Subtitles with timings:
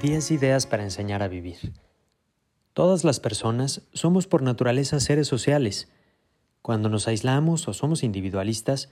[0.00, 1.74] 10 ideas para enseñar a vivir.
[2.72, 5.90] Todas las personas somos por naturaleza seres sociales.
[6.62, 8.88] Cuando nos aislamos o somos individualistas,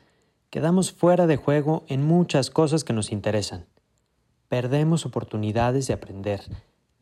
[0.50, 3.64] quedamos fuera de juego en muchas cosas que nos interesan.
[4.48, 6.42] Perdemos oportunidades de aprender,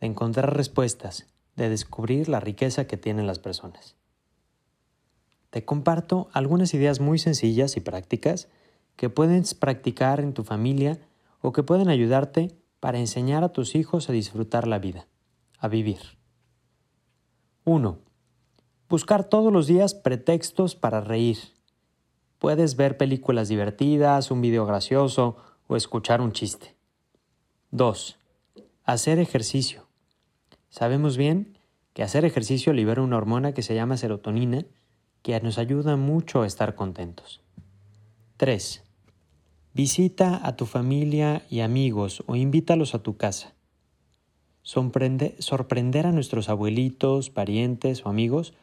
[0.00, 1.26] de encontrar respuestas,
[1.56, 3.96] de descubrir la riqueza que tienen las personas.
[5.50, 8.46] Te comparto algunas ideas muy sencillas y prácticas
[8.94, 11.00] que puedes practicar en tu familia
[11.40, 12.54] o que pueden ayudarte
[12.86, 15.08] para enseñar a tus hijos a disfrutar la vida,
[15.58, 15.98] a vivir.
[17.64, 17.98] 1.
[18.88, 21.36] Buscar todos los días pretextos para reír.
[22.38, 25.36] Puedes ver películas divertidas, un video gracioso
[25.66, 26.76] o escuchar un chiste.
[27.72, 28.20] 2.
[28.84, 29.88] Hacer ejercicio.
[30.68, 31.58] Sabemos bien
[31.92, 34.64] que hacer ejercicio libera una hormona que se llama serotonina
[35.22, 37.42] que nos ayuda mucho a estar contentos.
[38.36, 38.85] 3.
[39.76, 43.52] Visita a tu familia y amigos o invítalos a tu casa.
[44.62, 48.54] sorprender a nuestros abuelitos, parientes o amigos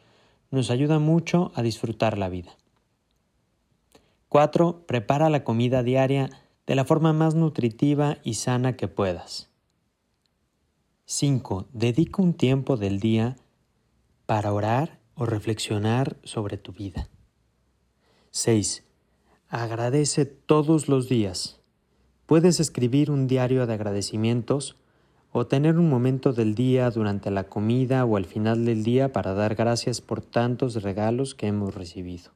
[0.50, 2.56] nos ayuda mucho a disfrutar la vida.
[4.28, 4.86] 4.
[4.88, 6.30] Prepara la comida diaria
[6.66, 9.50] de la forma más nutritiva y sana que puedas.
[11.04, 11.68] 5.
[11.72, 13.36] Dedica un tiempo del día
[14.26, 17.08] para orar o reflexionar sobre tu vida.
[18.32, 18.83] 6.
[19.56, 21.60] Agradece todos los días.
[22.26, 24.76] Puedes escribir un diario de agradecimientos
[25.30, 29.32] o tener un momento del día durante la comida o al final del día para
[29.32, 32.32] dar gracias por tantos regalos que hemos recibido.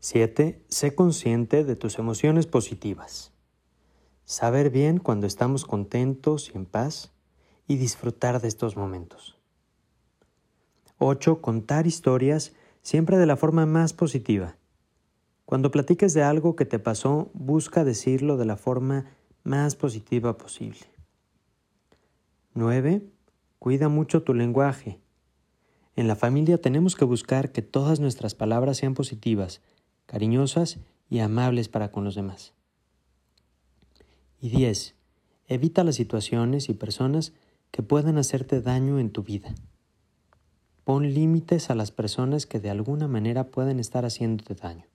[0.00, 0.62] 7.
[0.68, 3.32] Sé consciente de tus emociones positivas.
[4.26, 7.14] Saber bien cuando estamos contentos y en paz
[7.66, 9.38] y disfrutar de estos momentos.
[10.98, 11.40] 8.
[11.40, 14.58] Contar historias siempre de la forma más positiva
[15.46, 19.06] cuando platiques de algo que te pasó, busca decirlo de la forma
[19.44, 20.80] más positiva posible.
[22.54, 23.06] 9.
[23.60, 24.98] Cuida mucho tu lenguaje.
[25.94, 29.62] En la familia tenemos que buscar que todas nuestras palabras sean positivas,
[30.06, 32.52] cariñosas y amables para con los demás.
[34.40, 34.96] Y 10.
[35.46, 37.34] Evita las situaciones y personas
[37.70, 39.54] que puedan hacerte daño en tu vida.
[40.82, 44.86] Pon límites a las personas que de alguna manera pueden estar haciéndote daño.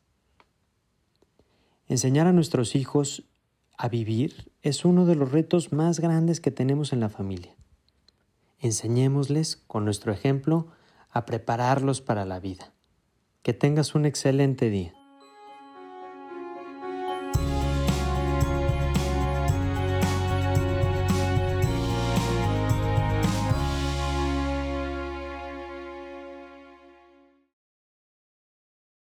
[1.91, 3.25] Enseñar a nuestros hijos
[3.77, 7.53] a vivir es uno de los retos más grandes que tenemos en la familia.
[8.59, 10.67] Enseñémosles, con nuestro ejemplo,
[11.09, 12.71] a prepararlos para la vida.
[13.41, 14.93] Que tengas un excelente día.